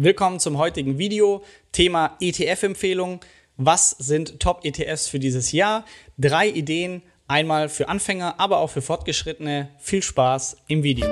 [0.00, 1.42] Willkommen zum heutigen Video.
[1.72, 3.18] Thema ETF-Empfehlung.
[3.56, 5.84] Was sind Top-ETFs für dieses Jahr?
[6.16, 9.70] Drei Ideen, einmal für Anfänger, aber auch für Fortgeschrittene.
[9.80, 11.04] Viel Spaß im Video.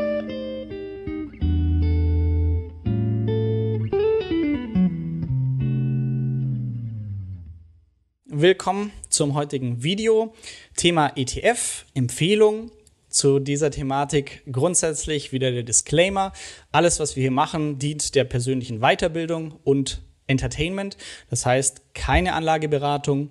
[8.27, 10.33] Willkommen zum heutigen Video.
[10.77, 12.71] Thema ETF, Empfehlung
[13.17, 16.33] zu dieser Thematik grundsätzlich wieder der Disclaimer.
[16.71, 20.97] Alles, was wir hier machen, dient der persönlichen Weiterbildung und Entertainment.
[21.31, 23.31] Das heißt, keine Anlageberatung,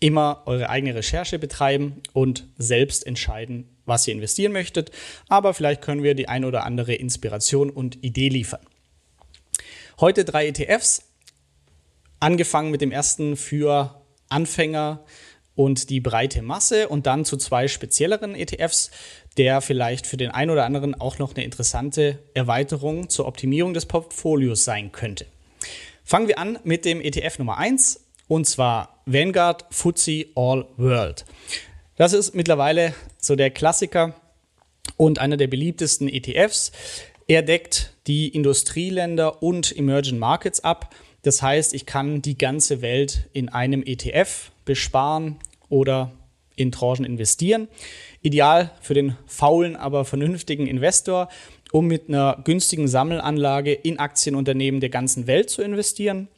[0.00, 4.90] immer eure eigene Recherche betreiben und selbst entscheiden, was ihr investieren möchtet.
[5.28, 8.66] Aber vielleicht können wir die ein oder andere Inspiration und Idee liefern.
[10.00, 11.02] Heute drei ETFs,
[12.18, 15.04] angefangen mit dem ersten für Anfänger
[15.54, 18.90] und die breite Masse und dann zu zwei spezielleren ETFs,
[19.36, 23.86] der vielleicht für den einen oder anderen auch noch eine interessante Erweiterung zur Optimierung des
[23.86, 25.26] Portfolios sein könnte.
[26.04, 31.24] Fangen wir an mit dem ETF Nummer 1 und zwar Vanguard FTSE All World.
[31.96, 34.14] Das ist mittlerweile so der Klassiker
[34.96, 36.72] und einer der beliebtesten ETFs.
[37.28, 40.94] Er deckt die Industrieländer und Emerging Markets ab.
[41.22, 45.36] Das heißt, ich kann die ganze Welt in einem ETF besparen
[45.70, 46.12] oder
[46.56, 47.68] in Tranchen investieren.
[48.20, 51.28] Ideal für den faulen, aber vernünftigen Investor,
[51.72, 56.28] um mit einer günstigen Sammelanlage in Aktienunternehmen der ganzen Welt zu investieren.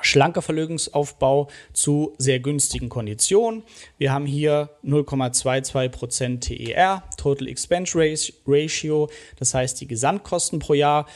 [0.00, 3.64] Schlanker Vermögensaufbau zu sehr günstigen Konditionen.
[3.98, 7.98] Wir haben hier 0,22% TER, Total Expense
[8.46, 11.06] Ratio, das heißt die Gesamtkosten pro Jahr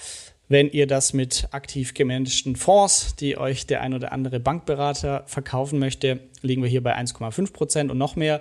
[0.48, 5.78] wenn ihr das mit aktiv gemanagten Fonds, die euch der ein oder andere Bankberater verkaufen
[5.78, 8.40] möchte, liegen wir hier bei 1,5 Prozent und noch mehr.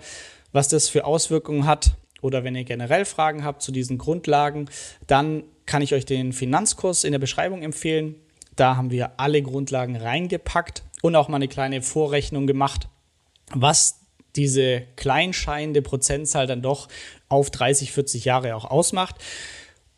[0.53, 1.91] Was das für Auswirkungen hat
[2.21, 4.69] oder wenn ihr generell Fragen habt zu diesen Grundlagen,
[5.05, 8.15] dann kann ich euch den Finanzkurs in der Beschreibung empfehlen.
[8.55, 12.87] Da haben wir alle Grundlagen reingepackt und auch mal eine kleine Vorrechnung gemacht,
[13.53, 13.99] was
[14.35, 16.87] diese kleinscheinende Prozentzahl dann doch
[17.27, 19.15] auf 30, 40 Jahre auch ausmacht.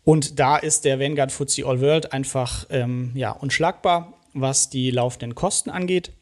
[0.09, 5.35] Und da ist der Vanguard FTSE All World einfach ähm, ja, unschlagbar, was die laufenden
[5.35, 6.13] Kosten angeht.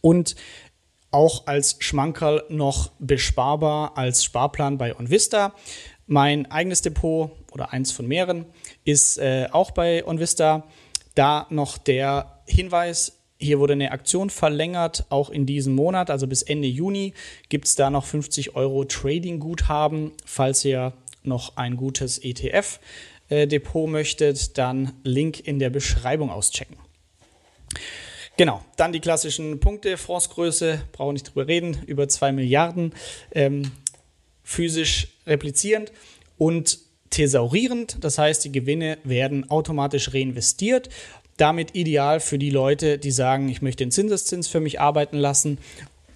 [0.00, 0.34] Und
[1.12, 5.54] auch als Schmankerl noch besparbar als Sparplan bei OnVista.
[6.08, 8.44] Mein eigenes Depot oder eins von mehreren
[8.84, 10.64] ist äh, auch bei OnVista.
[11.14, 16.42] Da noch der Hinweis, hier wurde eine Aktion verlängert, auch in diesem Monat, also bis
[16.42, 17.14] Ende Juni
[17.50, 20.92] gibt es da noch 50 Euro Trading-Guthaben, falls ihr
[21.26, 26.76] noch ein gutes ETF-Depot möchtet, dann Link in der Beschreibung auschecken.
[28.36, 29.96] Genau, dann die klassischen Punkte.
[29.96, 32.92] Fondsgröße, brauche nicht drüber reden, über 2 Milliarden,
[33.32, 33.72] ähm,
[34.42, 35.90] physisch replizierend
[36.36, 36.78] und
[37.08, 37.96] thesaurierend.
[38.02, 40.90] Das heißt, die Gewinne werden automatisch reinvestiert.
[41.38, 45.58] Damit ideal für die Leute, die sagen, ich möchte den Zinseszins für mich arbeiten lassen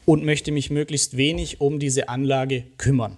[0.04, 3.16] und möchte mich möglichst wenig um diese Anlage kümmern.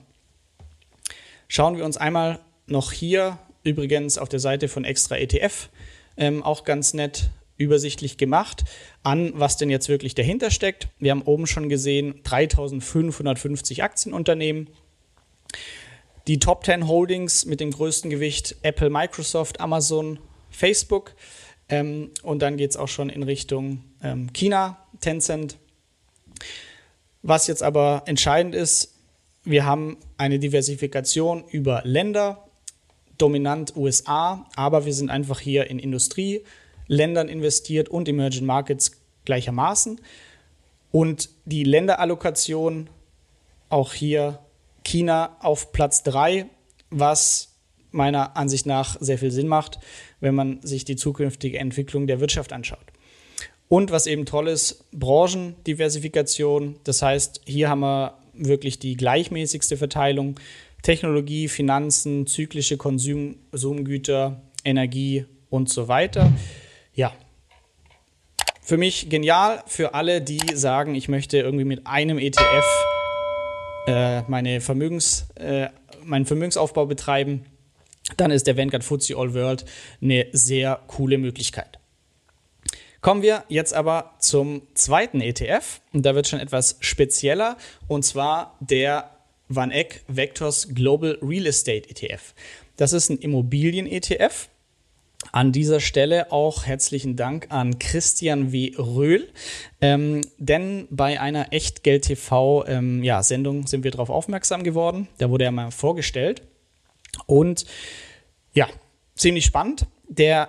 [1.55, 5.69] Schauen wir uns einmal noch hier, übrigens auf der Seite von Extra ETF,
[6.17, 8.65] ähm, auch ganz nett übersichtlich gemacht,
[9.03, 10.89] an, was denn jetzt wirklich dahinter steckt.
[10.99, 14.71] Wir haben oben schon gesehen 3550 Aktienunternehmen.
[16.27, 21.15] Die Top 10 Holdings mit dem größten Gewicht Apple, Microsoft, Amazon, Facebook.
[21.69, 25.59] Ähm, und dann geht es auch schon in Richtung ähm, China, Tencent.
[27.21, 28.93] Was jetzt aber entscheidend ist,
[29.45, 32.49] wir haben eine Diversifikation über Länder,
[33.19, 38.93] dominant USA, aber wir sind einfach hier in Industrieländern investiert und Emerging Markets
[39.25, 40.01] gleichermaßen.
[40.91, 42.89] Und die Länderallokation,
[43.69, 44.39] auch hier
[44.85, 46.47] China auf Platz 3,
[46.91, 47.55] was
[47.91, 49.79] meiner Ansicht nach sehr viel Sinn macht,
[50.21, 52.85] wenn man sich die zukünftige Entwicklung der Wirtschaft anschaut.
[53.69, 56.77] Und was eben toll ist, Branchendiversifikation.
[56.85, 60.39] Das heißt, hier haben wir wirklich die gleichmäßigste Verteilung.
[60.83, 66.33] Technologie, Finanzen, zyklische Konsumgüter, Energie und so weiter.
[66.95, 67.13] Ja,
[68.65, 72.87] für mich genial, für alle, die sagen, ich möchte irgendwie mit einem ETF
[73.87, 75.69] äh, meine Vermögens, äh,
[76.05, 77.45] meinen Vermögensaufbau betreiben,
[78.17, 79.65] dann ist der Vanguard FTSE All World
[80.01, 81.79] eine sehr coole Möglichkeit.
[83.03, 85.81] Kommen wir jetzt aber zum zweiten ETF.
[85.93, 87.59] Und da wird schon etwas spezieller.
[87.89, 89.11] Und zwar der
[89.49, 92.33] Van Eck Vectors Global Real Estate ETF.
[92.77, 94.49] Das ist ein Immobilien-ETF.
[95.33, 98.73] An dieser Stelle auch herzlichen Dank an Christian W.
[98.77, 99.31] Röhl,
[99.81, 105.09] ähm, denn bei einer Echtgeld-TV-Sendung ja, sind wir darauf aufmerksam geworden.
[105.19, 106.43] Da wurde er mal vorgestellt.
[107.27, 107.67] Und
[108.53, 108.69] ja,
[109.15, 109.87] ziemlich spannend.
[110.09, 110.49] Der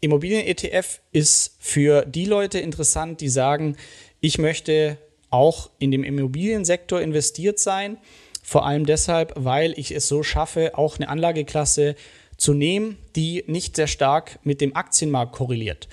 [0.00, 3.76] Immobilien-ETF ist für die Leute interessant, die sagen,
[4.20, 4.98] ich möchte
[5.30, 7.98] auch in dem Immobiliensektor investiert sein.
[8.42, 11.96] Vor allem deshalb, weil ich es so schaffe, auch eine Anlageklasse
[12.36, 15.88] zu nehmen, die nicht sehr stark mit dem Aktienmarkt korreliert.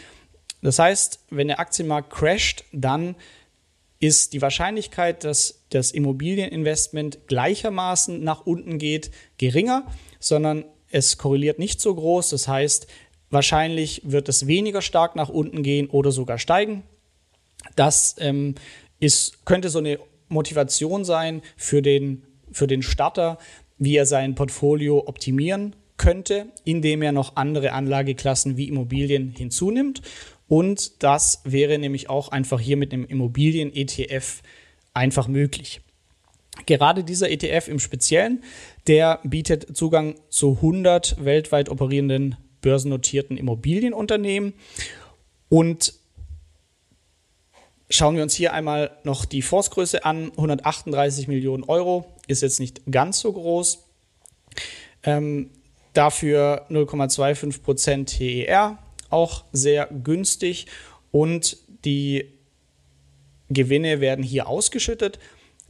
[0.61, 3.15] Das heißt, wenn der Aktienmarkt crasht, dann
[3.99, 9.85] ist die Wahrscheinlichkeit, dass das Immobilieninvestment gleichermaßen nach unten geht, geringer,
[10.19, 12.29] sondern es korreliert nicht so groß.
[12.29, 12.87] Das heißt,
[13.35, 16.83] wahrscheinlich wird es weniger stark nach unten gehen oder sogar steigen.
[17.75, 18.55] Das ähm,
[18.99, 19.99] ist, könnte so eine
[20.29, 23.37] Motivation sein für den, für den Starter,
[23.77, 30.01] wie er sein Portfolio optimieren könnte, indem er noch andere Anlageklassen wie Immobilien hinzunimmt.
[30.47, 34.43] Und das wäre nämlich auch einfach hier mit einem Immobilien-ETF
[34.93, 35.81] einfach möglich.
[36.65, 38.43] Gerade dieser ETF im Speziellen,
[38.87, 44.53] der bietet Zugang zu 100 weltweit operierenden börsennotierten Immobilienunternehmen.
[45.49, 45.93] Und
[47.91, 50.31] schauen wir uns hier einmal noch die Fondsgröße an.
[50.31, 53.85] 138 Millionen Euro ist jetzt nicht ganz so groß.
[55.03, 55.51] Ähm,
[55.93, 58.79] dafür 0,25 Prozent TER,
[59.11, 60.65] auch sehr günstig.
[61.11, 62.33] Und die
[63.49, 65.19] Gewinne werden hier ausgeschüttet.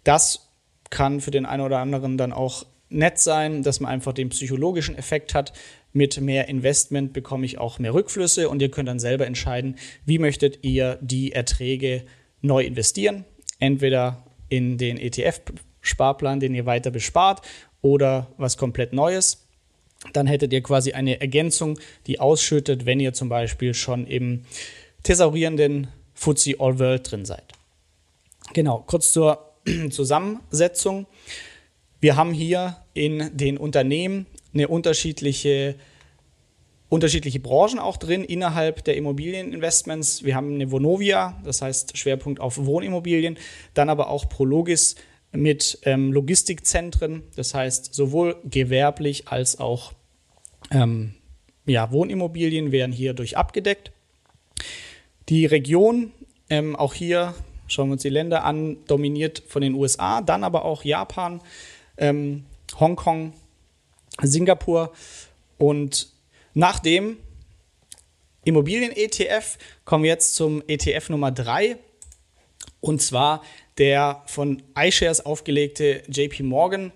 [0.05, 0.47] Das
[0.89, 2.65] kann für den einen oder anderen dann auch
[2.95, 5.53] nett sein, dass man einfach den psychologischen Effekt hat.
[5.93, 10.19] Mit mehr Investment bekomme ich auch mehr Rückflüsse und ihr könnt dann selber entscheiden, wie
[10.19, 12.03] möchtet ihr die Erträge
[12.41, 13.25] neu investieren.
[13.59, 17.41] Entweder in den ETF-Sparplan, den ihr weiter bespart,
[17.81, 19.45] oder was komplett Neues.
[20.13, 24.43] Dann hättet ihr quasi eine Ergänzung, die ausschüttet, wenn ihr zum Beispiel schon im
[25.03, 27.53] thesaurierenden FTSE All World drin seid.
[28.53, 29.51] Genau, kurz zur
[29.91, 31.05] Zusammensetzung.
[31.99, 35.75] Wir haben hier in den Unternehmen eine unterschiedliche,
[36.89, 40.23] unterschiedliche Branchen auch drin innerhalb der Immobilieninvestments.
[40.23, 43.37] Wir haben eine Vonovia, das heißt Schwerpunkt auf Wohnimmobilien,
[43.75, 44.95] dann aber auch Prologis
[45.33, 49.91] mit ähm, Logistikzentren, das heißt sowohl gewerblich als auch
[50.71, 51.13] ähm,
[51.65, 53.91] ja, Wohnimmobilien werden hier durch abgedeckt.
[55.27, 56.13] Die Region,
[56.49, 57.35] ähm, auch hier
[57.67, 61.41] schauen wir uns die Länder an, dominiert von den USA, dann aber auch Japan,
[61.97, 62.45] ähm,
[62.79, 63.33] Hongkong,
[64.21, 64.93] Singapur
[65.57, 66.09] und
[66.53, 67.17] nach dem
[68.43, 71.77] Immobilien-ETF kommen wir jetzt zum ETF Nummer 3
[72.79, 73.41] und zwar
[73.77, 76.91] der von iShares aufgelegte JP Morgan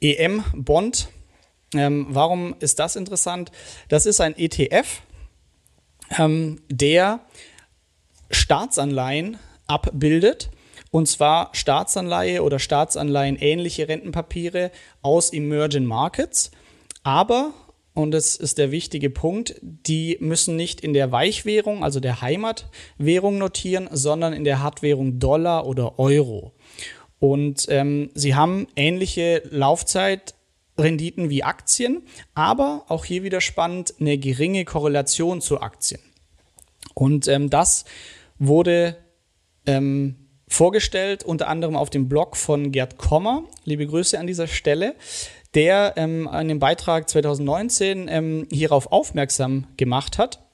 [0.00, 1.08] EM Bond.
[1.74, 3.50] Ähm, warum ist das interessant?
[3.88, 5.02] Das ist ein ETF,
[6.18, 7.20] ähm, der
[8.30, 10.50] Staatsanleihen abbildet.
[10.96, 14.70] Und zwar Staatsanleihe oder Staatsanleihen ähnliche Rentenpapiere
[15.02, 16.52] aus Emerging Markets.
[17.02, 17.52] Aber
[17.92, 23.36] und das ist der wichtige Punkt, die müssen nicht in der Weichwährung, also der Heimatwährung
[23.36, 26.54] notieren, sondern in der Hartwährung Dollar oder Euro.
[27.18, 32.04] Und ähm, sie haben ähnliche Laufzeitrenditen wie Aktien,
[32.34, 36.00] aber auch hier wieder spannend, eine geringe Korrelation zu Aktien.
[36.94, 37.84] Und ähm, das
[38.38, 38.96] wurde
[39.66, 43.44] ähm, vorgestellt, unter anderem auf dem Blog von Gerd Kommer.
[43.64, 44.94] Liebe Grüße an dieser Stelle
[45.56, 50.44] der ähm, in dem Beitrag 2019 ähm, hierauf aufmerksam gemacht hat.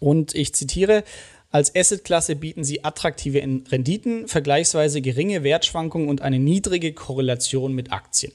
[0.00, 1.04] Und ich zitiere,
[1.52, 8.32] als Assetklasse bieten sie attraktive Renditen, vergleichsweise geringe Wertschwankungen und eine niedrige Korrelation mit Aktien.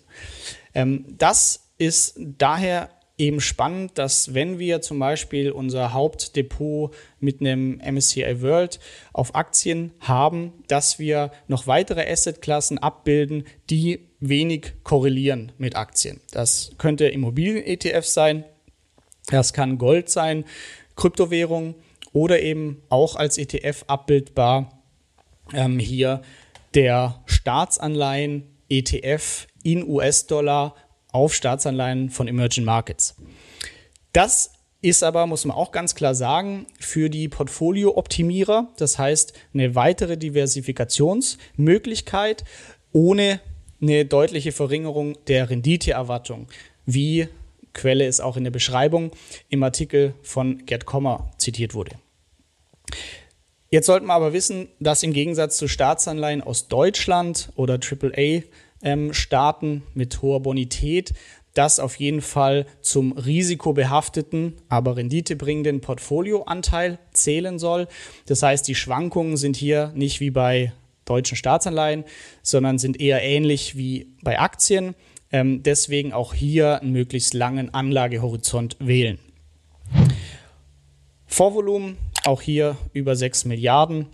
[0.73, 2.89] Ähm, das ist daher
[3.21, 8.79] eben spannend, dass wenn wir zum Beispiel unser Hauptdepot mit einem MSCI World
[9.13, 16.19] auf Aktien haben, dass wir noch weitere Assetklassen abbilden, die wenig korrelieren mit Aktien.
[16.31, 18.43] Das könnte Immobilien-ETF sein,
[19.27, 20.43] das kann Gold sein,
[20.95, 21.75] Kryptowährung
[22.13, 24.81] oder eben auch als ETF abbildbar
[25.53, 26.23] ähm, hier
[26.73, 30.75] der Staatsanleihen ETF in US-Dollar
[31.11, 33.15] auf Staatsanleihen von Emerging Markets.
[34.13, 34.51] Das
[34.81, 40.17] ist aber, muss man auch ganz klar sagen, für die Portfolio-Optimierer, das heißt eine weitere
[40.17, 42.43] Diversifikationsmöglichkeit
[42.91, 43.39] ohne
[43.81, 46.47] eine deutliche Verringerung der Renditeerwartung,
[46.85, 47.27] wie
[47.73, 49.11] Quelle ist auch in der Beschreibung
[49.49, 51.95] im Artikel von Gerd Kommer zitiert wurde.
[53.69, 58.49] Jetzt sollten wir aber wissen, dass im Gegensatz zu Staatsanleihen aus Deutschland oder AAA-Staaten
[58.83, 59.11] ähm,
[59.93, 61.13] mit hoher Bonität
[61.53, 67.87] das auf jeden Fall zum risikobehafteten, aber renditebringenden Portfolioanteil zählen soll.
[68.25, 70.71] Das heißt, die Schwankungen sind hier nicht wie bei
[71.05, 72.05] deutschen Staatsanleihen,
[72.41, 74.95] sondern sind eher ähnlich wie bei Aktien.
[75.31, 79.19] Ähm, deswegen auch hier einen möglichst langen Anlagehorizont wählen.
[81.25, 84.07] Vorvolumen, auch hier über 6 Milliarden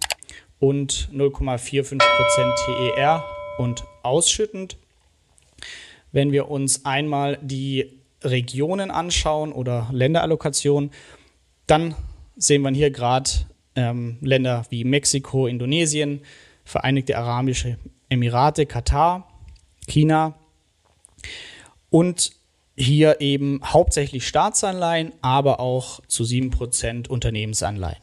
[0.60, 2.00] und 0,45%
[2.96, 4.78] TER und ausschüttend.
[6.12, 10.92] Wenn wir uns einmal die Regionen anschauen oder Länderallokationen,
[11.68, 11.96] dann
[12.36, 13.30] sehen wir hier gerade
[13.76, 16.22] ähm, Länder wie Mexiko, Indonesien,
[16.64, 17.78] Vereinigte Arabische
[18.10, 19.28] Emirate, Katar,
[19.88, 20.36] China
[21.90, 22.32] und
[22.76, 28.02] hier eben hauptsächlich Staatsanleihen, aber auch zu 7% Unternehmensanleihen.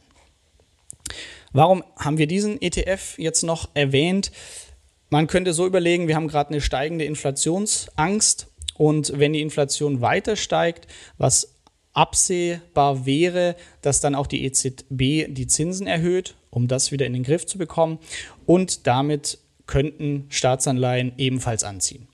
[1.53, 4.31] Warum haben wir diesen ETF jetzt noch erwähnt?
[5.09, 8.47] Man könnte so überlegen, wir haben gerade eine steigende Inflationsangst
[8.77, 11.55] und wenn die Inflation weiter steigt, was
[11.93, 17.23] absehbar wäre, dass dann auch die EZB die Zinsen erhöht, um das wieder in den
[17.23, 17.99] Griff zu bekommen
[18.45, 22.07] und damit könnten Staatsanleihen ebenfalls anziehen.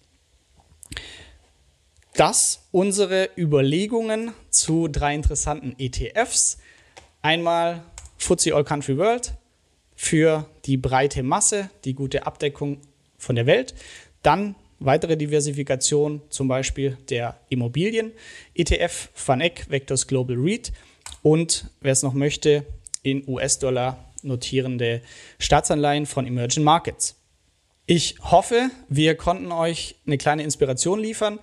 [2.13, 6.57] Das unsere Überlegungen zu drei interessanten ETFs.
[7.21, 7.83] Einmal
[8.17, 9.33] FTSE All Country World
[10.01, 12.79] für die breite Masse, die gute Abdeckung
[13.19, 13.75] von der Welt.
[14.23, 18.11] Dann weitere Diversifikation, zum Beispiel der Immobilien,
[18.55, 20.73] ETF, FANEC, Vectors Global REIT
[21.21, 22.65] und wer es noch möchte,
[23.03, 25.03] in US-Dollar notierende
[25.37, 27.15] Staatsanleihen von Emerging Markets.
[27.85, 31.37] Ich hoffe, wir konnten euch eine kleine Inspiration liefern,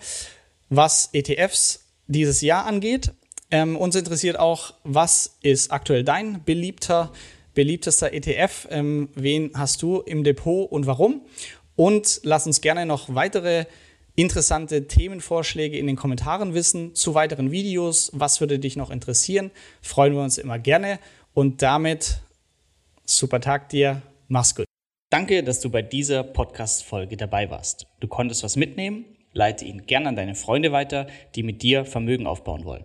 [0.68, 3.12] was ETFs dieses Jahr angeht.
[3.52, 7.12] Ähm, uns interessiert auch, was ist aktuell dein beliebter,
[7.58, 8.68] beliebtester ETF?
[8.70, 11.22] Ähm, wen hast du im Depot und warum?
[11.74, 13.64] Und lass uns gerne noch weitere
[14.14, 18.12] interessante Themenvorschläge in den Kommentaren wissen zu weiteren Videos.
[18.14, 19.50] Was würde dich noch interessieren?
[19.82, 21.00] Freuen wir uns immer gerne.
[21.34, 22.20] Und damit
[23.04, 24.02] super Tag dir.
[24.28, 24.66] Mach's gut.
[25.10, 27.88] Danke, dass du bei dieser Podcast-Folge dabei warst.
[27.98, 29.04] Du konntest was mitnehmen.
[29.32, 32.84] Leite ihn gerne an deine Freunde weiter, die mit dir Vermögen aufbauen wollen.